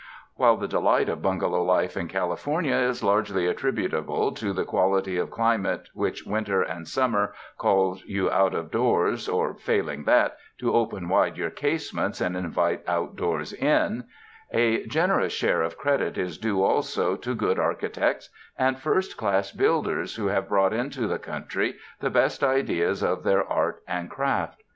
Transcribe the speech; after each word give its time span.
While 0.35 0.57
the 0.57 0.67
delight 0.67 1.09
of 1.09 1.21
bungalow 1.21 1.61
life 1.61 1.95
in 1.95 2.07
California 2.07 2.75
is 2.75 3.03
largely 3.03 3.45
attributable 3.45 4.31
to 4.31 4.51
the 4.51 4.65
quality 4.65 5.17
of 5.19 5.29
climate 5.29 5.89
which, 5.93 6.25
\7inter 6.25 6.65
and 6.67 6.87
summer, 6.87 7.35
calls 7.59 8.03
you 8.05 8.31
out 8.31 8.55
of 8.55 8.71
doors, 8.71 9.29
or 9.29 9.53
failing 9.53 10.05
that, 10.05 10.37
to 10.57 10.73
open 10.73 11.07
wide 11.07 11.37
your 11.37 11.51
casements 11.51 12.19
and 12.19 12.35
invite 12.35 12.81
outdoors 12.87 13.53
in, 13.53 14.05
a 14.51 14.87
generous 14.87 15.33
share 15.33 15.61
of 15.61 15.77
credit 15.77 16.17
is 16.17 16.39
due 16.39 16.63
also 16.63 17.15
to 17.17 17.35
good 17.35 17.59
architects 17.59 18.31
and 18.57 18.79
first 18.79 19.17
class 19.17 19.51
builders 19.51 20.15
who 20.15 20.25
have 20.29 20.49
brought 20.49 20.73
into 20.73 21.05
the 21.05 21.19
country 21.19 21.75
the 21.99 22.09
best 22.09 22.43
ideas 22.43 23.03
of 23.03 23.21
their 23.23 23.43
art 23.45 23.83
and 23.87 24.09
craft. 24.09 24.63